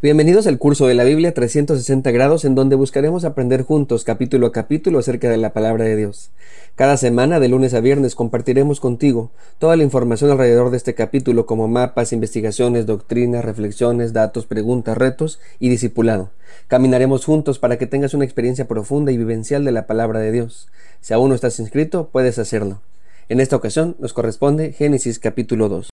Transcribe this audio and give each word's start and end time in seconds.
Bienvenidos 0.00 0.46
al 0.46 0.58
curso 0.58 0.86
de 0.86 0.94
la 0.94 1.02
Biblia 1.02 1.34
360 1.34 2.12
grados 2.12 2.44
en 2.44 2.54
donde 2.54 2.76
buscaremos 2.76 3.24
aprender 3.24 3.64
juntos 3.64 4.04
capítulo 4.04 4.46
a 4.46 4.52
capítulo 4.52 5.00
acerca 5.00 5.28
de 5.28 5.38
la 5.38 5.52
palabra 5.52 5.86
de 5.86 5.96
Dios. 5.96 6.30
Cada 6.76 6.96
semana, 6.96 7.40
de 7.40 7.48
lunes 7.48 7.74
a 7.74 7.80
viernes, 7.80 8.14
compartiremos 8.14 8.78
contigo 8.78 9.32
toda 9.58 9.76
la 9.76 9.82
información 9.82 10.30
alrededor 10.30 10.70
de 10.70 10.76
este 10.76 10.94
capítulo 10.94 11.46
como 11.46 11.66
mapas, 11.66 12.12
investigaciones, 12.12 12.86
doctrinas, 12.86 13.44
reflexiones, 13.44 14.12
datos, 14.12 14.46
preguntas, 14.46 14.96
retos 14.96 15.40
y 15.58 15.68
discipulado. 15.68 16.30
Caminaremos 16.68 17.24
juntos 17.24 17.58
para 17.58 17.76
que 17.76 17.88
tengas 17.88 18.14
una 18.14 18.24
experiencia 18.24 18.68
profunda 18.68 19.10
y 19.10 19.16
vivencial 19.16 19.64
de 19.64 19.72
la 19.72 19.88
palabra 19.88 20.20
de 20.20 20.30
Dios. 20.30 20.68
Si 21.00 21.12
aún 21.12 21.30
no 21.30 21.34
estás 21.34 21.58
inscrito, 21.58 22.08
puedes 22.12 22.38
hacerlo. 22.38 22.82
En 23.28 23.40
esta 23.40 23.56
ocasión 23.56 23.96
nos 23.98 24.12
corresponde 24.12 24.70
Génesis 24.70 25.18
capítulo 25.18 25.68
2. 25.68 25.90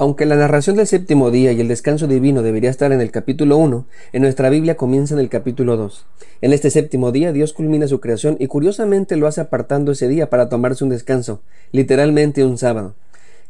Aunque 0.00 0.26
la 0.26 0.36
narración 0.36 0.76
del 0.76 0.86
séptimo 0.86 1.32
día 1.32 1.50
y 1.50 1.60
el 1.60 1.66
descanso 1.66 2.06
divino 2.06 2.42
debería 2.42 2.70
estar 2.70 2.92
en 2.92 3.00
el 3.00 3.10
capítulo 3.10 3.56
1, 3.56 3.84
en 4.12 4.22
nuestra 4.22 4.48
Biblia 4.48 4.76
comienza 4.76 5.14
en 5.14 5.18
el 5.18 5.28
capítulo 5.28 5.76
2. 5.76 6.06
En 6.40 6.52
este 6.52 6.70
séptimo 6.70 7.10
día 7.10 7.32
Dios 7.32 7.52
culmina 7.52 7.88
su 7.88 7.98
creación 7.98 8.36
y 8.38 8.46
curiosamente 8.46 9.16
lo 9.16 9.26
hace 9.26 9.40
apartando 9.40 9.90
ese 9.90 10.06
día 10.06 10.30
para 10.30 10.48
tomarse 10.48 10.84
un 10.84 10.90
descanso, 10.90 11.42
literalmente 11.72 12.44
un 12.44 12.58
sábado. 12.58 12.94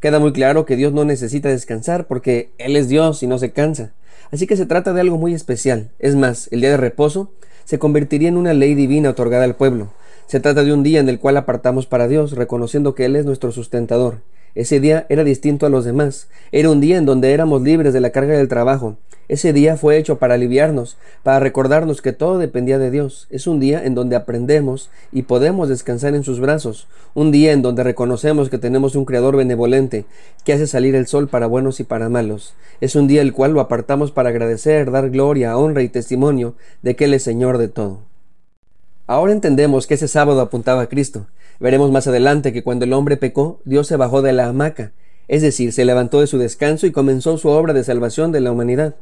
Queda 0.00 0.20
muy 0.20 0.32
claro 0.32 0.64
que 0.64 0.76
Dios 0.76 0.94
no 0.94 1.04
necesita 1.04 1.50
descansar 1.50 2.06
porque 2.06 2.48
Él 2.56 2.76
es 2.76 2.88
Dios 2.88 3.22
y 3.22 3.26
no 3.26 3.38
se 3.38 3.52
cansa. 3.52 3.92
Así 4.30 4.46
que 4.46 4.56
se 4.56 4.64
trata 4.64 4.94
de 4.94 5.02
algo 5.02 5.18
muy 5.18 5.34
especial. 5.34 5.90
Es 5.98 6.16
más, 6.16 6.48
el 6.50 6.62
día 6.62 6.70
de 6.70 6.76
reposo 6.78 7.30
se 7.66 7.78
convertiría 7.78 8.30
en 8.30 8.38
una 8.38 8.54
ley 8.54 8.74
divina 8.74 9.10
otorgada 9.10 9.44
al 9.44 9.56
pueblo. 9.56 9.88
Se 10.26 10.40
trata 10.40 10.64
de 10.64 10.72
un 10.72 10.82
día 10.82 11.00
en 11.00 11.10
el 11.10 11.18
cual 11.18 11.36
apartamos 11.36 11.84
para 11.84 12.08
Dios, 12.08 12.32
reconociendo 12.32 12.94
que 12.94 13.04
Él 13.04 13.16
es 13.16 13.26
nuestro 13.26 13.52
sustentador. 13.52 14.22
Ese 14.54 14.80
día 14.80 15.06
era 15.08 15.24
distinto 15.24 15.66
a 15.66 15.70
los 15.70 15.84
demás. 15.84 16.28
Era 16.52 16.70
un 16.70 16.80
día 16.80 16.96
en 16.96 17.06
donde 17.06 17.32
éramos 17.32 17.62
libres 17.62 17.92
de 17.92 18.00
la 18.00 18.10
carga 18.10 18.36
del 18.36 18.48
trabajo. 18.48 18.96
Ese 19.28 19.52
día 19.52 19.76
fue 19.76 19.98
hecho 19.98 20.18
para 20.18 20.34
aliviarnos, 20.34 20.96
para 21.22 21.38
recordarnos 21.38 22.00
que 22.00 22.14
todo 22.14 22.38
dependía 22.38 22.78
de 22.78 22.90
Dios. 22.90 23.26
Es 23.28 23.46
un 23.46 23.60
día 23.60 23.84
en 23.84 23.94
donde 23.94 24.16
aprendemos 24.16 24.88
y 25.12 25.22
podemos 25.22 25.68
descansar 25.68 26.14
en 26.14 26.24
sus 26.24 26.40
brazos. 26.40 26.88
Un 27.12 27.30
día 27.30 27.52
en 27.52 27.60
donde 27.60 27.84
reconocemos 27.84 28.48
que 28.48 28.56
tenemos 28.56 28.96
un 28.96 29.04
Creador 29.04 29.36
benevolente, 29.36 30.06
que 30.44 30.54
hace 30.54 30.66
salir 30.66 30.94
el 30.94 31.06
sol 31.06 31.28
para 31.28 31.46
buenos 31.46 31.78
y 31.78 31.84
para 31.84 32.08
malos. 32.08 32.54
Es 32.80 32.96
un 32.96 33.06
día 33.06 33.20
el 33.20 33.34
cual 33.34 33.52
lo 33.52 33.60
apartamos 33.60 34.12
para 34.12 34.30
agradecer, 34.30 34.90
dar 34.90 35.10
gloria, 35.10 35.58
honra 35.58 35.82
y 35.82 35.90
testimonio 35.90 36.54
de 36.80 36.96
que 36.96 37.04
Él 37.04 37.12
es 37.12 37.22
Señor 37.22 37.58
de 37.58 37.68
todo. 37.68 38.07
Ahora 39.08 39.32
entendemos 39.32 39.86
que 39.86 39.94
ese 39.94 40.06
sábado 40.06 40.38
apuntaba 40.42 40.82
a 40.82 40.88
Cristo. 40.90 41.28
Veremos 41.60 41.90
más 41.90 42.06
adelante 42.06 42.52
que 42.52 42.62
cuando 42.62 42.84
el 42.84 42.92
hombre 42.92 43.16
pecó, 43.16 43.58
Dios 43.64 43.86
se 43.86 43.96
bajó 43.96 44.20
de 44.20 44.34
la 44.34 44.48
hamaca, 44.48 44.92
es 45.28 45.40
decir, 45.40 45.72
se 45.72 45.86
levantó 45.86 46.20
de 46.20 46.26
su 46.26 46.36
descanso 46.36 46.86
y 46.86 46.92
comenzó 46.92 47.38
su 47.38 47.48
obra 47.48 47.72
de 47.72 47.84
salvación 47.84 48.32
de 48.32 48.40
la 48.42 48.52
humanidad. 48.52 48.96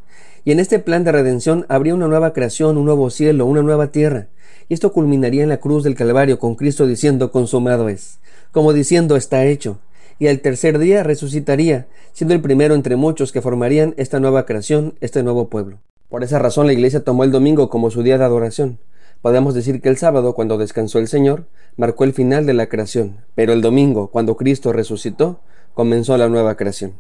Y 0.45 0.53
en 0.53 0.61
este 0.61 0.79
plan 0.79 1.03
de 1.03 1.11
redención 1.11 1.67
habría 1.69 1.93
una 1.93 2.07
nueva 2.07 2.33
creación, 2.33 2.79
un 2.79 2.85
nuevo 2.85 3.11
cielo, 3.11 3.47
una 3.47 3.63
nueva 3.63 3.89
tierra. 3.89 4.29
Y 4.69 4.75
esto 4.75 4.93
culminaría 4.93 5.43
en 5.43 5.48
la 5.48 5.59
cruz 5.59 5.83
del 5.83 5.97
Calvario 5.97 6.39
con 6.39 6.55
Cristo 6.55 6.87
diciendo 6.87 7.33
consumado 7.33 7.89
es, 7.89 8.20
como 8.53 8.73
diciendo 8.73 9.17
está 9.17 9.45
hecho. 9.45 9.81
Y 10.20 10.29
al 10.29 10.39
tercer 10.39 10.79
día 10.79 11.03
resucitaría, 11.03 11.89
siendo 12.13 12.33
el 12.33 12.41
primero 12.41 12.77
entre 12.77 12.95
muchos 12.95 13.33
que 13.33 13.43
formarían 13.43 13.93
esta 13.97 14.20
nueva 14.20 14.47
creación, 14.47 14.95
este 15.01 15.25
nuevo 15.25 15.48
pueblo. 15.48 15.81
Por 16.09 16.23
esa 16.23 16.39
razón 16.39 16.69
la 16.69 16.75
Iglesia 16.75 17.03
tomó 17.03 17.25
el 17.25 17.33
domingo 17.33 17.69
como 17.69 17.91
su 17.91 18.05
día 18.05 18.19
de 18.19 18.25
adoración. 18.25 18.79
Podemos 19.27 19.55
decir 19.55 19.81
que 19.81 19.89
el 19.89 19.97
sábado, 19.97 20.35
cuando 20.35 20.57
descansó 20.57 21.01
el 21.01 21.09
Señor, 21.09 21.47
marcó 21.77 22.05
el 22.05 22.13
final 22.13 22.47
de 22.47 22.55
la 22.55 22.69
creación, 22.69 23.17
pero 23.35 23.53
el 23.53 23.61
domingo, 23.61 24.07
cuando 24.07 24.37
Cristo 24.37 24.73
resucitó, 24.73 25.41
comenzó 25.75 26.17
la 26.17 26.29
nueva 26.29 26.57
creación. 26.57 26.92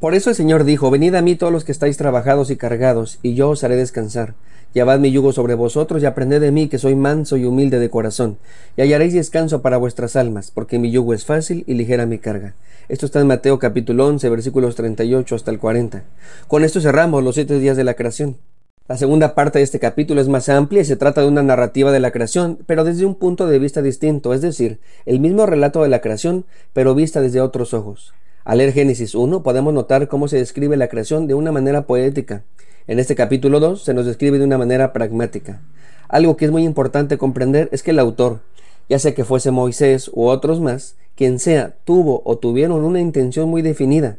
Por 0.00 0.16
eso 0.16 0.30
el 0.30 0.34
Señor 0.34 0.64
dijo, 0.64 0.90
Venid 0.90 1.14
a 1.14 1.22
mí 1.22 1.36
todos 1.36 1.52
los 1.52 1.62
que 1.62 1.70
estáis 1.70 1.96
trabajados 1.96 2.50
y 2.50 2.56
cargados, 2.56 3.20
y 3.22 3.34
yo 3.34 3.50
os 3.50 3.62
haré 3.62 3.76
descansar. 3.76 4.34
Llevad 4.74 4.98
mi 4.98 5.12
yugo 5.12 5.30
sobre 5.30 5.54
vosotros 5.54 6.02
y 6.02 6.06
aprended 6.06 6.40
de 6.40 6.50
mí, 6.50 6.66
que 6.66 6.78
soy 6.78 6.96
manso 6.96 7.36
y 7.36 7.44
humilde 7.44 7.78
de 7.78 7.90
corazón, 7.90 8.38
y 8.76 8.82
hallaréis 8.82 9.14
descanso 9.14 9.62
para 9.62 9.76
vuestras 9.76 10.16
almas, 10.16 10.50
porque 10.50 10.80
mi 10.80 10.90
yugo 10.90 11.14
es 11.14 11.24
fácil 11.24 11.62
y 11.68 11.74
ligera 11.74 12.06
mi 12.06 12.18
carga. 12.18 12.56
Esto 12.88 13.06
está 13.06 13.20
en 13.20 13.28
Mateo 13.28 13.60
capítulo 13.60 14.08
11, 14.08 14.28
versículos 14.30 14.74
38 14.74 15.36
hasta 15.36 15.52
el 15.52 15.60
40. 15.60 16.02
Con 16.48 16.64
esto 16.64 16.80
cerramos 16.80 17.22
los 17.22 17.36
siete 17.36 17.60
días 17.60 17.76
de 17.76 17.84
la 17.84 17.94
creación. 17.94 18.36
La 18.92 18.98
segunda 18.98 19.34
parte 19.34 19.58
de 19.58 19.64
este 19.64 19.78
capítulo 19.78 20.20
es 20.20 20.28
más 20.28 20.50
amplia 20.50 20.82
y 20.82 20.84
se 20.84 20.96
trata 20.96 21.22
de 21.22 21.26
una 21.26 21.42
narrativa 21.42 21.92
de 21.92 21.98
la 21.98 22.10
creación, 22.10 22.58
pero 22.66 22.84
desde 22.84 23.06
un 23.06 23.14
punto 23.14 23.46
de 23.46 23.58
vista 23.58 23.80
distinto, 23.80 24.34
es 24.34 24.42
decir, 24.42 24.80
el 25.06 25.18
mismo 25.18 25.46
relato 25.46 25.82
de 25.82 25.88
la 25.88 26.02
creación, 26.02 26.44
pero 26.74 26.94
vista 26.94 27.22
desde 27.22 27.40
otros 27.40 27.72
ojos. 27.72 28.12
Al 28.44 28.58
leer 28.58 28.74
Génesis 28.74 29.14
1 29.14 29.42
podemos 29.42 29.72
notar 29.72 30.08
cómo 30.08 30.28
se 30.28 30.36
describe 30.36 30.76
la 30.76 30.88
creación 30.88 31.26
de 31.26 31.32
una 31.32 31.52
manera 31.52 31.86
poética. 31.86 32.42
En 32.86 32.98
este 32.98 33.14
capítulo 33.14 33.60
2 33.60 33.82
se 33.82 33.94
nos 33.94 34.04
describe 34.04 34.36
de 34.36 34.44
una 34.44 34.58
manera 34.58 34.92
pragmática. 34.92 35.62
Algo 36.08 36.36
que 36.36 36.44
es 36.44 36.50
muy 36.50 36.64
importante 36.64 37.16
comprender 37.16 37.70
es 37.72 37.82
que 37.82 37.92
el 37.92 37.98
autor, 37.98 38.40
ya 38.90 38.98
sea 38.98 39.14
que 39.14 39.24
fuese 39.24 39.52
Moisés 39.52 40.10
u 40.12 40.24
otros 40.24 40.60
más, 40.60 40.96
quien 41.16 41.38
sea, 41.38 41.76
tuvo 41.86 42.20
o 42.26 42.36
tuvieron 42.36 42.84
una 42.84 43.00
intención 43.00 43.48
muy 43.48 43.62
definida. 43.62 44.18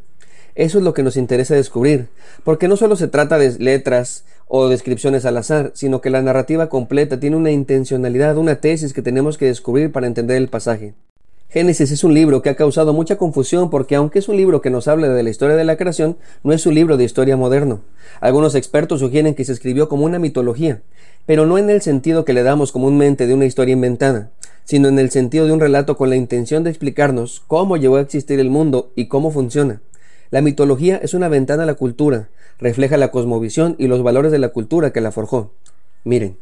Eso 0.55 0.77
es 0.77 0.83
lo 0.83 0.93
que 0.93 1.01
nos 1.01 1.17
interesa 1.17 1.55
descubrir, 1.55 2.09
porque 2.43 2.67
no 2.67 2.77
solo 2.77 2.95
se 2.95 3.07
trata 3.07 3.39
de 3.39 3.57
letras 3.57 4.23
o 4.55 4.67
descripciones 4.69 5.25
al 5.25 5.37
azar, 5.37 5.71
sino 5.73 5.99
que 5.99 6.11
la 6.11 6.21
narrativa 6.21 6.69
completa 6.69 7.19
tiene 7.19 7.37
una 7.37 7.49
intencionalidad, 7.49 8.37
una 8.37 8.57
tesis 8.57 8.93
que 8.93 9.01
tenemos 9.01 9.39
que 9.39 9.47
descubrir 9.47 9.91
para 9.91 10.05
entender 10.05 10.37
el 10.37 10.47
pasaje. 10.47 10.93
Génesis 11.49 11.89
es 11.89 12.03
un 12.03 12.13
libro 12.13 12.43
que 12.43 12.51
ha 12.51 12.55
causado 12.55 12.93
mucha 12.93 13.17
confusión 13.17 13.71
porque 13.71 13.95
aunque 13.95 14.19
es 14.19 14.29
un 14.29 14.37
libro 14.37 14.61
que 14.61 14.69
nos 14.69 14.87
habla 14.87 15.09
de 15.09 15.23
la 15.23 15.31
historia 15.31 15.55
de 15.55 15.63
la 15.63 15.75
creación, 15.75 16.17
no 16.43 16.53
es 16.53 16.67
un 16.67 16.75
libro 16.75 16.97
de 16.97 17.03
historia 17.03 17.35
moderno. 17.35 17.81
Algunos 18.21 18.53
expertos 18.53 18.99
sugieren 18.99 19.33
que 19.33 19.43
se 19.43 19.53
escribió 19.53 19.89
como 19.89 20.05
una 20.05 20.19
mitología, 20.19 20.83
pero 21.25 21.47
no 21.47 21.57
en 21.57 21.71
el 21.71 21.81
sentido 21.81 22.23
que 22.23 22.33
le 22.33 22.43
damos 22.43 22.71
comúnmente 22.71 23.25
de 23.25 23.33
una 23.33 23.45
historia 23.45 23.73
inventada, 23.73 24.29
sino 24.65 24.87
en 24.87 24.99
el 24.99 25.09
sentido 25.09 25.47
de 25.47 25.53
un 25.53 25.61
relato 25.61 25.97
con 25.97 26.11
la 26.11 26.15
intención 26.15 26.63
de 26.63 26.69
explicarnos 26.69 27.41
cómo 27.47 27.75
llegó 27.75 27.95
a 27.95 28.01
existir 28.01 28.39
el 28.39 28.51
mundo 28.51 28.91
y 28.95 29.07
cómo 29.07 29.31
funciona. 29.31 29.81
La 30.33 30.41
mitología 30.41 30.97
es 30.97 31.13
una 31.13 31.29
ventana 31.29 31.61
a 31.61 31.65
la 31.67 31.75
cultura, 31.75 32.29
refleja 32.57 32.97
la 32.97 33.11
cosmovisión 33.11 33.75
y 33.77 33.85
los 33.85 34.01
valores 34.01 34.31
de 34.31 34.39
la 34.39 34.49
cultura 34.49 34.91
que 34.91 34.99
la 34.99 35.11
forjó. 35.11 35.51
Miren, 36.05 36.37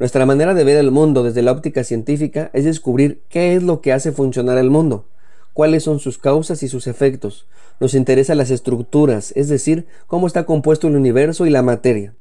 nuestra 0.00 0.26
manera 0.26 0.52
de 0.52 0.64
ver 0.64 0.76
el 0.78 0.90
mundo 0.90 1.22
desde 1.22 1.42
la 1.42 1.52
óptica 1.52 1.84
científica 1.84 2.50
es 2.54 2.64
descubrir 2.64 3.20
qué 3.28 3.54
es 3.54 3.62
lo 3.62 3.82
que 3.82 3.92
hace 3.92 4.10
funcionar 4.10 4.58
el 4.58 4.68
mundo, 4.68 5.04
cuáles 5.52 5.84
son 5.84 6.00
sus 6.00 6.18
causas 6.18 6.64
y 6.64 6.68
sus 6.68 6.88
efectos. 6.88 7.46
Nos 7.78 7.94
interesan 7.94 8.38
las 8.38 8.50
estructuras, 8.50 9.32
es 9.36 9.48
decir, 9.48 9.86
cómo 10.08 10.26
está 10.26 10.44
compuesto 10.44 10.88
el 10.88 10.96
universo 10.96 11.46
y 11.46 11.50
la 11.50 11.62
materia. 11.62 12.14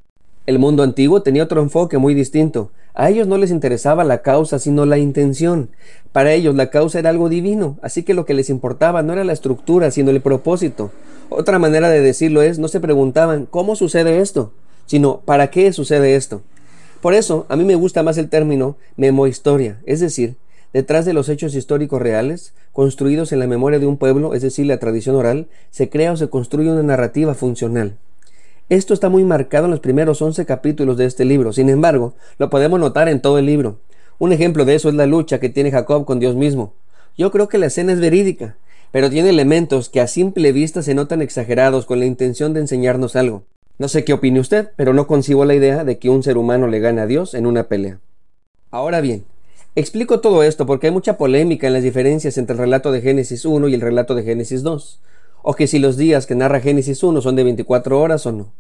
El 0.46 0.59
mundo 0.59 0.84
antiguo 0.84 1.24
tenía 1.24 1.46
otro 1.46 1.59
enfoque 1.59 1.97
muy 1.97 2.13
distinto. 2.13 2.69
A 2.94 3.09
ellos 3.09 3.28
no 3.28 3.40
les 3.40 3.50
interesaba 3.50 4.03
la 4.03 4.22
causa, 4.22 4.59
sino 4.59 4.86
la 4.86 5.00
intención. 5.00 5.72
Para 6.12 6.34
ellos 6.34 6.53
la 6.53 6.69
causa 6.69 7.00
era 7.00 7.09
algo 7.09 7.30
divino, 7.30 7.80
así 7.81 8.03
que 8.03 8.13
lo 8.13 8.28
que 8.28 8.36
les 8.36 8.52
importaba 8.52 9.02
no 9.02 9.13
era 9.13 9.24
la 9.24 9.34
estructura, 9.34 9.90
sino 9.90 10.12
el 10.12 10.22
propósito. 10.22 10.92
Otra 11.30 11.59
manera 11.59 11.90
de 11.90 12.02
decirlo 12.02 12.41
es, 12.41 12.59
no 12.59 12.68
se 12.68 12.80
preguntaban 12.80 13.46
¿cómo 13.46 13.75
sucede 13.75 14.19
esto? 14.19 14.52
sino 14.86 15.22
¿para 15.22 15.50
qué 15.50 15.74
sucede 15.74 16.16
esto? 16.16 16.41
Por 17.02 17.13
eso, 17.13 17.46
a 17.50 17.56
mí 17.56 17.63
me 17.63 17.75
gusta 17.75 18.03
más 18.03 18.18
el 18.18 18.30
término 18.30 18.78
memohistoria, 18.97 19.80
es 19.86 20.00
decir, 20.00 20.36
detrás 20.74 21.06
de 21.06 21.13
los 21.13 21.30
hechos 21.30 21.56
históricos 21.56 22.02
reales, 22.02 22.53
construidos 22.74 23.31
en 23.31 23.40
la 23.40 23.47
memoria 23.47 23.80
de 23.80 23.86
un 23.86 23.97
pueblo, 23.97 24.34
es 24.34 24.41
decir, 24.41 24.66
la 24.66 24.80
tradición 24.80 25.16
oral, 25.16 25.47
se 25.69 25.90
crea 25.90 26.12
o 26.12 26.18
se 26.18 26.30
construye 26.30 26.72
una 26.72 26.84
narrativa 26.84 27.34
funcional. 27.34 27.97
Esto 28.69 28.94
está 28.94 29.09
muy 29.09 29.24
marcado 29.24 29.66
en 29.66 29.71
los 29.71 29.80
primeros 29.80 30.21
once 30.21 30.45
capítulos 30.45 30.98
de 30.98 31.06
este 31.06 31.25
libro, 31.25 31.54
sin 31.54 31.69
embargo, 31.69 32.16
lo 32.39 32.50
podemos 32.50 32.80
notar 32.80 33.07
en 33.07 33.21
todo 33.21 33.38
el 33.38 33.45
libro. 33.45 33.78
Un 34.18 34.31
ejemplo 34.31 34.66
de 34.66 34.75
eso 34.75 34.89
es 34.89 34.95
la 34.95 35.06
lucha 35.06 35.39
que 35.39 35.50
tiene 35.50 35.71
Jacob 35.71 36.06
con 36.06 36.19
Dios 36.19 36.36
mismo. 36.36 36.74
Yo 37.18 37.31
creo 37.31 37.48
que 37.48 37.60
la 37.60 37.68
escena 37.68 37.94
es 37.94 38.00
verídica, 38.00 38.57
pero 38.95 39.09
tiene 39.09 39.27
elementos 39.27 39.89
que 39.89 40.00
a 40.00 40.07
simple 40.07 40.53
vista 40.53 40.81
se 40.81 40.94
notan 40.94 41.21
exagerados 41.21 41.86
con 41.86 42.00
la 42.00 42.06
intención 42.06 42.53
de 42.53 42.62
enseñarnos 42.62 43.18
algo. 43.18 43.44
No 43.77 43.89
sé 43.89 44.06
qué 44.06 44.13
opine 44.13 44.39
usted, 44.39 44.69
pero 44.77 44.94
no 44.94 45.06
concibo 45.06 45.44
la 45.44 45.53
idea 45.53 45.83
de 45.83 46.00
que 46.00 46.09
un 46.09 46.24
ser 46.24 46.38
humano 46.38 46.68
le 46.68 46.80
gane 46.80 47.01
a 47.01 47.06
Dios 47.06 47.33
en 47.33 47.45
una 47.45 47.68
pelea. 47.68 48.00
Ahora 48.71 49.01
bien, 49.01 49.25
explico 49.75 50.21
todo 50.21 50.44
esto 50.44 50.65
porque 50.65 50.88
hay 50.88 50.94
mucha 50.94 51.18
polémica 51.18 51.68
en 51.68 51.74
las 51.74 51.83
diferencias 51.83 52.38
entre 52.38 52.53
el 52.53 52.59
relato 52.59 52.94
de 52.94 53.01
Génesis 53.01 53.44
1 53.44 53.68
y 53.68 53.74
el 53.74 53.81
relato 53.81 54.15
de 54.15 54.24
Génesis 54.24 54.63
2 54.63 55.01
o 55.42 55.56
que 55.56 55.68
si 55.68 55.77
los 55.77 55.97
días 55.97 56.25
que 56.25 56.36
narra 56.36 56.62
Génesis 56.62 57.03
1 57.03 57.19
son 57.19 57.36
de 57.36 57.44
24 57.44 58.00
horas 58.00 58.25
o 58.25 58.31
no. 58.31 58.53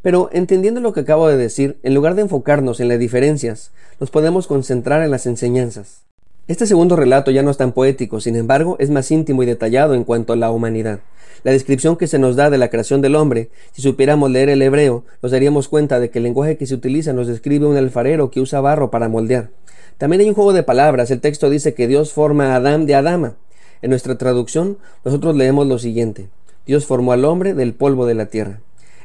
Pero 0.00 0.30
entendiendo 0.32 0.80
lo 0.80 0.92
que 0.92 1.00
acabo 1.00 1.26
de 1.26 1.36
decir, 1.36 1.80
en 1.82 1.96
lugar 1.96 2.14
de 2.14 2.22
enfocarnos 2.22 2.78
en 2.78 2.86
las 2.86 3.00
diferencias, 3.00 3.72
nos 3.98 4.12
podemos 4.12 4.46
concentrar 4.46 5.02
en 5.02 5.10
las 5.10 5.26
enseñanzas. 5.26 6.04
Este 6.48 6.66
segundo 6.66 6.96
relato 6.96 7.30
ya 7.30 7.44
no 7.44 7.52
es 7.52 7.56
tan 7.56 7.70
poético, 7.70 8.20
sin 8.20 8.34
embargo, 8.34 8.74
es 8.80 8.90
más 8.90 9.12
íntimo 9.12 9.44
y 9.44 9.46
detallado 9.46 9.94
en 9.94 10.02
cuanto 10.02 10.32
a 10.32 10.36
la 10.36 10.50
humanidad. 10.50 10.98
La 11.44 11.52
descripción 11.52 11.96
que 11.96 12.08
se 12.08 12.18
nos 12.18 12.34
da 12.34 12.50
de 12.50 12.58
la 12.58 12.68
creación 12.68 13.00
del 13.00 13.14
hombre, 13.14 13.50
si 13.70 13.80
supiéramos 13.80 14.28
leer 14.28 14.48
el 14.48 14.60
hebreo, 14.60 15.04
nos 15.22 15.30
daríamos 15.30 15.68
cuenta 15.68 16.00
de 16.00 16.10
que 16.10 16.18
el 16.18 16.24
lenguaje 16.24 16.56
que 16.56 16.66
se 16.66 16.74
utiliza 16.74 17.12
nos 17.12 17.28
describe 17.28 17.66
un 17.66 17.76
alfarero 17.76 18.32
que 18.32 18.40
usa 18.40 18.60
barro 18.60 18.90
para 18.90 19.08
moldear. 19.08 19.50
También 19.98 20.20
hay 20.20 20.28
un 20.28 20.34
juego 20.34 20.52
de 20.52 20.64
palabras. 20.64 21.12
El 21.12 21.20
texto 21.20 21.48
dice 21.48 21.74
que 21.74 21.86
Dios 21.86 22.12
forma 22.12 22.52
a 22.52 22.56
Adán 22.56 22.86
de 22.86 22.96
Adama. 22.96 23.36
En 23.80 23.90
nuestra 23.90 24.18
traducción, 24.18 24.78
nosotros 25.04 25.36
leemos 25.36 25.68
lo 25.68 25.78
siguiente: 25.78 26.28
Dios 26.66 26.86
formó 26.86 27.12
al 27.12 27.24
hombre 27.24 27.54
del 27.54 27.72
polvo 27.72 28.04
de 28.04 28.14
la 28.14 28.26
tierra. 28.26 28.58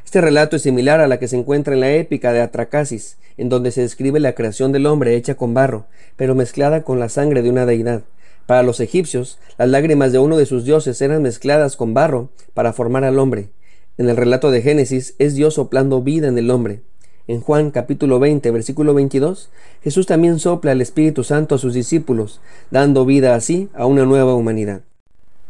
Este 0.08 0.22
relato 0.22 0.56
es 0.56 0.62
similar 0.62 1.00
a 1.00 1.06
la 1.06 1.18
que 1.18 1.28
se 1.28 1.36
encuentra 1.36 1.74
en 1.74 1.80
la 1.80 1.92
épica 1.92 2.32
de 2.32 2.40
Atracasis, 2.40 3.18
en 3.36 3.50
donde 3.50 3.72
se 3.72 3.82
describe 3.82 4.20
la 4.20 4.34
creación 4.34 4.72
del 4.72 4.86
hombre 4.86 5.14
hecha 5.14 5.34
con 5.34 5.52
barro, 5.52 5.84
pero 6.16 6.34
mezclada 6.34 6.82
con 6.82 6.98
la 6.98 7.10
sangre 7.10 7.42
de 7.42 7.50
una 7.50 7.66
deidad. 7.66 8.04
Para 8.46 8.62
los 8.62 8.80
egipcios, 8.80 9.38
las 9.58 9.68
lágrimas 9.68 10.10
de 10.10 10.18
uno 10.18 10.38
de 10.38 10.46
sus 10.46 10.64
dioses 10.64 11.02
eran 11.02 11.20
mezcladas 11.20 11.76
con 11.76 11.92
barro 11.92 12.30
para 12.54 12.72
formar 12.72 13.04
al 13.04 13.18
hombre. 13.18 13.50
En 13.98 14.08
el 14.08 14.16
relato 14.16 14.50
de 14.50 14.62
Génesis 14.62 15.14
es 15.18 15.34
Dios 15.34 15.52
soplando 15.52 16.00
vida 16.00 16.26
en 16.26 16.38
el 16.38 16.50
hombre. 16.50 16.80
En 17.26 17.42
Juan 17.42 17.70
capítulo 17.70 18.18
20, 18.18 18.50
versículo 18.50 18.94
22, 18.94 19.50
Jesús 19.84 20.06
también 20.06 20.38
sopla 20.38 20.72
el 20.72 20.80
Espíritu 20.80 21.22
Santo 21.22 21.56
a 21.56 21.58
sus 21.58 21.74
discípulos, 21.74 22.40
dando 22.70 23.04
vida 23.04 23.34
así 23.34 23.68
a 23.74 23.84
una 23.84 24.06
nueva 24.06 24.34
humanidad. 24.34 24.80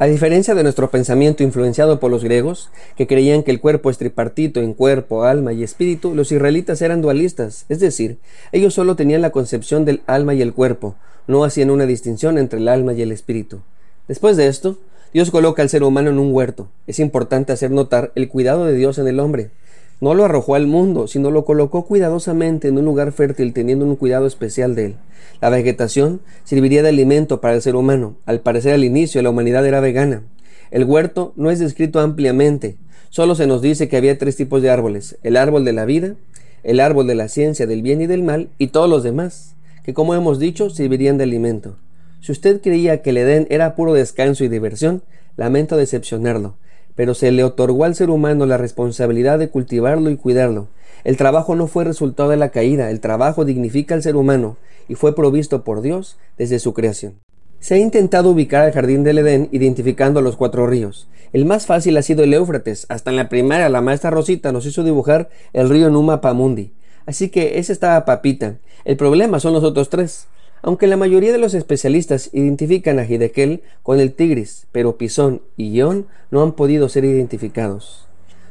A 0.00 0.06
diferencia 0.06 0.54
de 0.54 0.62
nuestro 0.62 0.92
pensamiento 0.92 1.42
influenciado 1.42 1.98
por 1.98 2.12
los 2.12 2.22
griegos, 2.22 2.70
que 2.96 3.08
creían 3.08 3.42
que 3.42 3.50
el 3.50 3.60
cuerpo 3.60 3.90
es 3.90 3.98
tripartito 3.98 4.60
en 4.60 4.72
cuerpo, 4.72 5.24
alma 5.24 5.52
y 5.52 5.64
espíritu, 5.64 6.14
los 6.14 6.30
israelitas 6.30 6.80
eran 6.82 7.02
dualistas, 7.02 7.64
es 7.68 7.80
decir, 7.80 8.18
ellos 8.52 8.74
solo 8.74 8.94
tenían 8.94 9.22
la 9.22 9.30
concepción 9.30 9.84
del 9.84 10.02
alma 10.06 10.34
y 10.34 10.42
el 10.42 10.54
cuerpo, 10.54 10.94
no 11.26 11.42
hacían 11.42 11.70
una 11.70 11.84
distinción 11.84 12.38
entre 12.38 12.60
el 12.60 12.68
alma 12.68 12.92
y 12.92 13.02
el 13.02 13.10
espíritu. 13.10 13.58
Después 14.06 14.36
de 14.36 14.46
esto, 14.46 14.78
Dios 15.12 15.32
coloca 15.32 15.62
al 15.62 15.68
ser 15.68 15.82
humano 15.82 16.10
en 16.10 16.20
un 16.20 16.32
huerto. 16.32 16.68
Es 16.86 17.00
importante 17.00 17.52
hacer 17.52 17.72
notar 17.72 18.12
el 18.14 18.28
cuidado 18.28 18.66
de 18.66 18.74
Dios 18.74 18.98
en 18.98 19.08
el 19.08 19.18
hombre. 19.18 19.50
No 20.00 20.14
lo 20.14 20.24
arrojó 20.24 20.54
al 20.54 20.68
mundo, 20.68 21.08
sino 21.08 21.32
lo 21.32 21.44
colocó 21.44 21.84
cuidadosamente 21.84 22.68
en 22.68 22.78
un 22.78 22.84
lugar 22.84 23.10
fértil 23.10 23.52
teniendo 23.52 23.84
un 23.84 23.96
cuidado 23.96 24.26
especial 24.26 24.76
de 24.76 24.84
él. 24.86 24.94
La 25.40 25.50
vegetación 25.50 26.20
serviría 26.44 26.84
de 26.84 26.90
alimento 26.90 27.40
para 27.40 27.54
el 27.54 27.62
ser 27.62 27.74
humano. 27.74 28.16
Al 28.24 28.40
parecer 28.40 28.74
al 28.74 28.84
inicio 28.84 29.20
la 29.22 29.30
humanidad 29.30 29.66
era 29.66 29.80
vegana. 29.80 30.22
El 30.70 30.84
huerto 30.84 31.32
no 31.34 31.50
es 31.50 31.58
descrito 31.58 31.98
ampliamente. 31.98 32.76
Solo 33.10 33.34
se 33.34 33.48
nos 33.48 33.60
dice 33.60 33.88
que 33.88 33.96
había 33.96 34.18
tres 34.18 34.36
tipos 34.36 34.62
de 34.62 34.70
árboles. 34.70 35.18
El 35.24 35.36
árbol 35.36 35.64
de 35.64 35.72
la 35.72 35.84
vida, 35.84 36.14
el 36.62 36.78
árbol 36.78 37.08
de 37.08 37.16
la 37.16 37.28
ciencia 37.28 37.66
del 37.66 37.82
bien 37.82 38.00
y 38.00 38.06
del 38.06 38.22
mal 38.22 38.50
y 38.56 38.68
todos 38.68 38.88
los 38.88 39.02
demás, 39.02 39.56
que 39.82 39.94
como 39.94 40.14
hemos 40.14 40.38
dicho 40.38 40.70
servirían 40.70 41.18
de 41.18 41.24
alimento. 41.24 41.76
Si 42.20 42.30
usted 42.30 42.60
creía 42.60 43.02
que 43.02 43.10
el 43.10 43.16
Edén 43.16 43.48
era 43.50 43.74
puro 43.74 43.94
descanso 43.94 44.44
y 44.44 44.48
diversión, 44.48 45.02
lamento 45.36 45.76
decepcionarlo 45.76 46.56
pero 46.98 47.14
se 47.14 47.30
le 47.30 47.44
otorgó 47.44 47.84
al 47.84 47.94
ser 47.94 48.10
humano 48.10 48.44
la 48.44 48.56
responsabilidad 48.56 49.38
de 49.38 49.50
cultivarlo 49.50 50.10
y 50.10 50.16
cuidarlo. 50.16 50.66
El 51.04 51.16
trabajo 51.16 51.54
no 51.54 51.68
fue 51.68 51.84
resultado 51.84 52.30
de 52.30 52.36
la 52.36 52.48
caída, 52.48 52.90
el 52.90 52.98
trabajo 52.98 53.44
dignifica 53.44 53.94
al 53.94 54.02
ser 54.02 54.16
humano 54.16 54.56
y 54.88 54.96
fue 54.96 55.14
provisto 55.14 55.62
por 55.62 55.80
Dios 55.80 56.18
desde 56.38 56.58
su 56.58 56.74
creación. 56.74 57.14
Se 57.60 57.76
ha 57.76 57.78
intentado 57.78 58.30
ubicar 58.30 58.66
el 58.66 58.72
jardín 58.72 59.04
del 59.04 59.18
Edén 59.18 59.48
identificando 59.52 60.22
los 60.22 60.34
cuatro 60.34 60.66
ríos. 60.66 61.06
El 61.32 61.44
más 61.44 61.66
fácil 61.66 61.96
ha 61.96 62.02
sido 62.02 62.24
el 62.24 62.34
Éufrates. 62.34 62.84
Hasta 62.88 63.10
en 63.10 63.16
la 63.16 63.28
primaria 63.28 63.68
la 63.68 63.80
maestra 63.80 64.10
Rosita 64.10 64.50
nos 64.50 64.66
hizo 64.66 64.82
dibujar 64.82 65.28
el 65.52 65.68
río 65.68 65.86
en 65.86 65.94
un 65.94 66.06
mapa 66.06 66.32
mundi. 66.32 66.72
Así 67.06 67.28
que 67.28 67.60
ese 67.60 67.72
estaba 67.72 68.04
papita. 68.06 68.56
El 68.84 68.96
problema 68.96 69.38
son 69.38 69.52
los 69.52 69.62
otros 69.62 69.88
tres. 69.88 70.26
Aunque 70.68 70.86
la 70.86 70.98
mayoría 70.98 71.32
de 71.32 71.38
los 71.38 71.54
especialistas 71.54 72.28
identifican 72.34 72.98
a 72.98 73.06
Hidekel 73.06 73.62
con 73.82 74.00
el 74.00 74.12
Tigris, 74.12 74.66
pero 74.70 74.98
Pisón 74.98 75.40
y 75.56 75.70
Ion 75.70 76.08
no 76.30 76.42
han 76.42 76.52
podido 76.52 76.90
ser 76.90 77.06
identificados. 77.06 78.06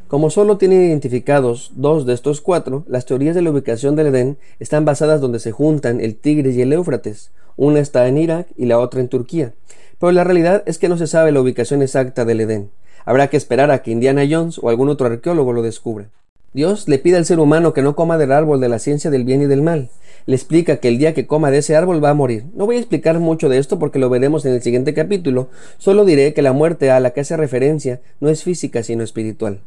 Como 0.07 0.31
solo 0.31 0.57
tienen 0.57 0.81
identificados 0.81 1.73
dos 1.75 2.07
de 2.07 2.15
estos 2.15 2.41
cuatro, 2.41 2.83
las 2.87 3.05
teorías 3.05 3.35
de 3.35 3.43
la 3.43 3.51
ubicación 3.51 3.95
del 3.95 4.07
Edén 4.07 4.39
están 4.59 4.83
basadas 4.83 5.21
donde 5.21 5.37
se 5.37 5.51
juntan 5.51 6.01
el 6.01 6.15
Tigris 6.15 6.55
y 6.55 6.63
el 6.63 6.73
Éufrates. 6.73 7.29
Una 7.55 7.81
está 7.81 8.07
en 8.07 8.17
Irak 8.17 8.47
y 8.57 8.65
la 8.65 8.79
otra 8.79 8.99
en 8.99 9.09
Turquía. 9.09 9.53
Pero 9.99 10.11
la 10.11 10.23
realidad 10.23 10.63
es 10.65 10.79
que 10.79 10.89
no 10.89 10.97
se 10.97 11.05
sabe 11.05 11.31
la 11.31 11.41
ubicación 11.41 11.83
exacta 11.83 12.25
del 12.25 12.41
Edén. 12.41 12.71
Habrá 13.05 13.27
que 13.27 13.37
esperar 13.37 13.69
a 13.69 13.83
que 13.83 13.91
Indiana 13.91 14.23
Jones 14.27 14.57
o 14.59 14.69
algún 14.69 14.89
otro 14.89 15.05
arqueólogo 15.05 15.53
lo 15.53 15.61
descubra. 15.61 16.09
Dios 16.53 16.87
le 16.87 16.97
pide 16.97 17.17
al 17.17 17.25
ser 17.25 17.39
humano 17.39 17.73
que 17.73 17.83
no 17.83 17.95
coma 17.95 18.17
del 18.17 18.31
árbol 18.31 18.59
de 18.59 18.69
la 18.69 18.79
ciencia 18.79 19.11
del 19.11 19.23
bien 19.23 19.43
y 19.43 19.45
del 19.45 19.61
mal. 19.61 19.91
Le 20.27 20.35
explica 20.35 20.77
que 20.77 20.89
el 20.89 20.97
día 20.97 21.13
que 21.13 21.25
coma 21.25 21.51
de 21.51 21.59
ese 21.59 21.77
árbol 21.77 22.03
va 22.03 22.09
a 22.09 22.13
morir. 22.13 22.43
No 22.53 22.65
voy 22.65 22.75
a 22.75 22.79
explicar 22.79 23.17
mucho 23.19 23.47
de 23.47 23.59
esto 23.59 23.79
porque 23.79 23.97
lo 23.97 24.09
veremos 24.09 24.45
en 24.45 24.53
el 24.53 24.61
siguiente 24.61 24.93
capítulo. 24.93 25.47
Solo 25.77 26.03
diré 26.03 26.33
que 26.33 26.41
la 26.41 26.51
muerte 26.51 26.91
a 26.91 26.99
la 26.99 27.11
que 27.11 27.21
hace 27.21 27.37
referencia 27.37 28.01
no 28.19 28.27
es 28.27 28.43
física 28.43 28.83
sino 28.83 29.05
espiritual. 29.05 29.61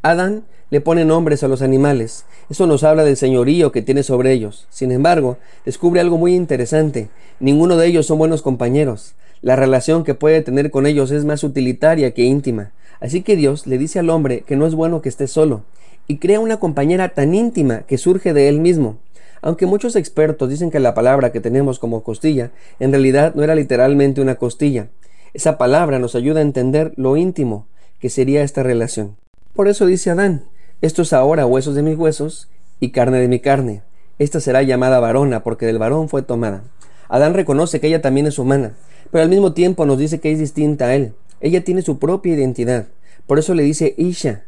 Adán 0.00 0.44
le 0.70 0.80
pone 0.80 1.04
nombres 1.04 1.42
a 1.42 1.48
los 1.48 1.60
animales. 1.60 2.24
Eso 2.48 2.66
nos 2.66 2.84
habla 2.84 3.04
del 3.04 3.18
señorío 3.18 3.70
que 3.70 3.82
tiene 3.82 4.02
sobre 4.02 4.32
ellos. 4.32 4.66
Sin 4.70 4.92
embargo, 4.92 5.36
descubre 5.66 6.00
algo 6.00 6.16
muy 6.16 6.34
interesante. 6.34 7.10
Ninguno 7.38 7.76
de 7.76 7.88
ellos 7.88 8.06
son 8.06 8.16
buenos 8.16 8.40
compañeros. 8.40 9.14
La 9.42 9.56
relación 9.56 10.04
que 10.04 10.14
puede 10.14 10.40
tener 10.40 10.70
con 10.70 10.86
ellos 10.86 11.10
es 11.10 11.26
más 11.26 11.44
utilitaria 11.44 12.14
que 12.14 12.22
íntima. 12.22 12.72
Así 13.00 13.22
que 13.22 13.36
Dios 13.36 13.66
le 13.66 13.78
dice 13.78 13.98
al 13.98 14.10
hombre 14.10 14.42
que 14.42 14.56
no 14.56 14.66
es 14.66 14.74
bueno 14.74 15.02
que 15.02 15.08
esté 15.08 15.26
solo 15.26 15.62
y 16.06 16.18
crea 16.18 16.40
una 16.40 16.58
compañera 16.58 17.10
tan 17.10 17.34
íntima 17.34 17.80
que 17.82 17.98
surge 17.98 18.32
de 18.32 18.48
él 18.48 18.60
mismo. 18.60 18.98
Aunque 19.40 19.66
muchos 19.66 19.94
expertos 19.94 20.48
dicen 20.48 20.70
que 20.70 20.80
la 20.80 20.94
palabra 20.94 21.30
que 21.30 21.40
tenemos 21.40 21.78
como 21.78 22.02
costilla 22.02 22.50
en 22.80 22.90
realidad 22.90 23.34
no 23.34 23.44
era 23.44 23.54
literalmente 23.54 24.20
una 24.20 24.34
costilla, 24.34 24.88
esa 25.34 25.58
palabra 25.58 25.98
nos 25.98 26.14
ayuda 26.14 26.40
a 26.40 26.42
entender 26.42 26.92
lo 26.96 27.16
íntimo 27.16 27.66
que 28.00 28.10
sería 28.10 28.42
esta 28.42 28.62
relación. 28.62 29.16
Por 29.54 29.68
eso 29.68 29.86
dice 29.86 30.10
Adán, 30.10 30.44
esto 30.80 31.02
es 31.02 31.12
ahora 31.12 31.46
huesos 31.46 31.74
de 31.74 31.82
mis 31.82 31.96
huesos 31.96 32.48
y 32.80 32.90
carne 32.90 33.20
de 33.20 33.28
mi 33.28 33.38
carne. 33.38 33.82
Esta 34.18 34.40
será 34.40 34.62
llamada 34.62 34.98
varona 34.98 35.44
porque 35.44 35.66
del 35.66 35.78
varón 35.78 36.08
fue 36.08 36.22
tomada. 36.22 36.64
Adán 37.08 37.34
reconoce 37.34 37.80
que 37.80 37.86
ella 37.86 38.02
también 38.02 38.26
es 38.26 38.38
humana, 38.38 38.72
pero 39.10 39.22
al 39.22 39.30
mismo 39.30 39.52
tiempo 39.52 39.86
nos 39.86 39.98
dice 39.98 40.20
que 40.20 40.32
es 40.32 40.38
distinta 40.38 40.86
a 40.86 40.94
él. 40.94 41.12
Ella 41.40 41.62
tiene 41.64 41.82
su 41.82 41.98
propia 41.98 42.34
identidad. 42.34 42.86
Por 43.26 43.38
eso 43.38 43.54
le 43.54 43.62
dice 43.62 43.94
Isha, 43.96 44.44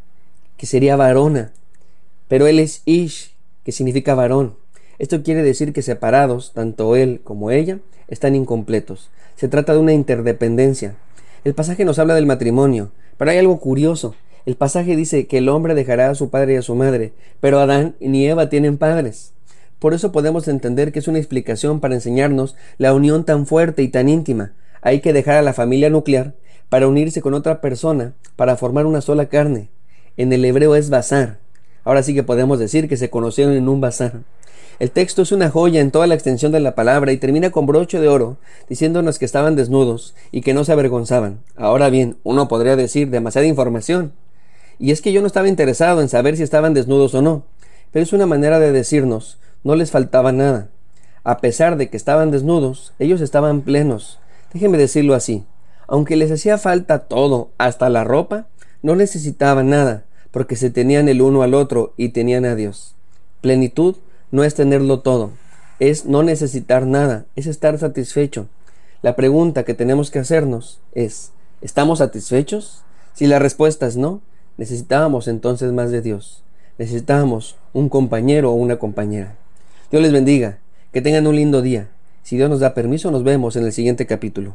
que 0.56 0.66
sería 0.66 0.96
varona, 0.96 1.52
pero 2.28 2.46
él 2.46 2.58
es 2.58 2.82
Ish, 2.84 3.34
que 3.64 3.72
significa 3.72 4.14
varón. 4.14 4.54
Esto 4.98 5.22
quiere 5.22 5.42
decir 5.42 5.72
que 5.72 5.82
separados, 5.82 6.52
tanto 6.52 6.94
él 6.96 7.20
como 7.24 7.50
ella, 7.50 7.78
están 8.08 8.34
incompletos. 8.34 9.10
Se 9.36 9.48
trata 9.48 9.72
de 9.72 9.78
una 9.78 9.94
interdependencia. 9.94 10.96
El 11.44 11.54
pasaje 11.54 11.84
nos 11.84 11.98
habla 11.98 12.14
del 12.14 12.26
matrimonio, 12.26 12.92
pero 13.16 13.30
hay 13.30 13.38
algo 13.38 13.58
curioso. 13.58 14.14
El 14.46 14.56
pasaje 14.56 14.96
dice 14.96 15.26
que 15.26 15.38
el 15.38 15.48
hombre 15.48 15.74
dejará 15.74 16.10
a 16.10 16.14
su 16.14 16.30
padre 16.30 16.54
y 16.54 16.56
a 16.56 16.62
su 16.62 16.74
madre, 16.74 17.12
pero 17.40 17.60
Adán 17.60 17.96
ni 18.00 18.26
Eva 18.26 18.48
tienen 18.48 18.78
padres. 18.78 19.32
Por 19.78 19.94
eso 19.94 20.12
podemos 20.12 20.46
entender 20.48 20.92
que 20.92 20.98
es 20.98 21.08
una 21.08 21.18
explicación 21.18 21.80
para 21.80 21.94
enseñarnos 21.94 22.54
la 22.76 22.92
unión 22.92 23.24
tan 23.24 23.46
fuerte 23.46 23.82
y 23.82 23.88
tan 23.88 24.08
íntima. 24.08 24.52
Hay 24.82 25.00
que 25.00 25.12
dejar 25.12 25.36
a 25.36 25.42
la 25.42 25.54
familia 25.54 25.90
nuclear 25.90 26.34
para 26.70 26.88
unirse 26.88 27.20
con 27.20 27.34
otra 27.34 27.60
persona, 27.60 28.14
para 28.36 28.56
formar 28.56 28.86
una 28.86 29.02
sola 29.02 29.26
carne 29.26 29.68
en 30.20 30.34
el 30.34 30.44
hebreo 30.44 30.74
es 30.74 30.90
bazar. 30.90 31.38
Ahora 31.82 32.02
sí 32.02 32.14
que 32.14 32.22
podemos 32.22 32.58
decir 32.58 32.90
que 32.90 32.98
se 32.98 33.08
conocieron 33.08 33.54
en 33.54 33.70
un 33.70 33.80
bazar. 33.80 34.20
El 34.78 34.90
texto 34.90 35.22
es 35.22 35.32
una 35.32 35.48
joya 35.50 35.80
en 35.80 35.90
toda 35.90 36.06
la 36.06 36.14
extensión 36.14 36.52
de 36.52 36.60
la 36.60 36.74
palabra 36.74 37.12
y 37.12 37.16
termina 37.16 37.50
con 37.50 37.64
broche 37.64 38.00
de 38.00 38.08
oro, 38.08 38.36
diciéndonos 38.68 39.18
que 39.18 39.24
estaban 39.24 39.56
desnudos 39.56 40.14
y 40.30 40.42
que 40.42 40.52
no 40.52 40.64
se 40.64 40.72
avergonzaban. 40.72 41.40
Ahora 41.56 41.88
bien, 41.88 42.18
uno 42.22 42.48
podría 42.48 42.76
decir 42.76 43.08
demasiada 43.08 43.46
información. 43.46 44.12
Y 44.78 44.90
es 44.90 45.00
que 45.00 45.12
yo 45.12 45.22
no 45.22 45.26
estaba 45.26 45.48
interesado 45.48 46.02
en 46.02 46.10
saber 46.10 46.36
si 46.36 46.42
estaban 46.42 46.74
desnudos 46.74 47.14
o 47.14 47.22
no, 47.22 47.44
pero 47.90 48.02
es 48.02 48.12
una 48.12 48.26
manera 48.26 48.58
de 48.58 48.72
decirnos, 48.72 49.38
no 49.64 49.74
les 49.74 49.90
faltaba 49.90 50.32
nada. 50.32 50.68
A 51.24 51.38
pesar 51.38 51.78
de 51.78 51.88
que 51.88 51.96
estaban 51.96 52.30
desnudos, 52.30 52.92
ellos 52.98 53.22
estaban 53.22 53.62
plenos. 53.62 54.18
Déjenme 54.52 54.76
decirlo 54.76 55.14
así. 55.14 55.44
Aunque 55.90 56.14
les 56.14 56.30
hacía 56.30 56.56
falta 56.56 57.00
todo, 57.00 57.50
hasta 57.58 57.88
la 57.88 58.04
ropa, 58.04 58.46
no 58.80 58.94
necesitaban 58.94 59.70
nada, 59.70 60.04
porque 60.30 60.54
se 60.54 60.70
tenían 60.70 61.08
el 61.08 61.20
uno 61.20 61.42
al 61.42 61.52
otro 61.52 61.94
y 61.96 62.10
tenían 62.10 62.44
a 62.44 62.54
Dios. 62.54 62.94
Plenitud 63.40 63.96
no 64.30 64.44
es 64.44 64.54
tenerlo 64.54 65.00
todo, 65.00 65.32
es 65.80 66.06
no 66.06 66.22
necesitar 66.22 66.86
nada, 66.86 67.26
es 67.34 67.48
estar 67.48 67.76
satisfecho. 67.76 68.46
La 69.02 69.16
pregunta 69.16 69.64
que 69.64 69.74
tenemos 69.74 70.12
que 70.12 70.20
hacernos 70.20 70.78
es, 70.94 71.32
¿estamos 71.60 71.98
satisfechos? 71.98 72.82
Si 73.12 73.26
la 73.26 73.40
respuesta 73.40 73.88
es 73.88 73.96
no, 73.96 74.20
necesitábamos 74.58 75.26
entonces 75.26 75.72
más 75.72 75.90
de 75.90 76.02
Dios. 76.02 76.44
Necesitábamos 76.78 77.56
un 77.72 77.88
compañero 77.88 78.52
o 78.52 78.54
una 78.54 78.78
compañera. 78.78 79.34
Dios 79.90 80.04
les 80.04 80.12
bendiga, 80.12 80.58
que 80.92 81.02
tengan 81.02 81.26
un 81.26 81.34
lindo 81.34 81.62
día. 81.62 81.88
Si 82.22 82.36
Dios 82.36 82.48
nos 82.48 82.60
da 82.60 82.74
permiso, 82.74 83.10
nos 83.10 83.24
vemos 83.24 83.56
en 83.56 83.64
el 83.64 83.72
siguiente 83.72 84.06
capítulo. 84.06 84.54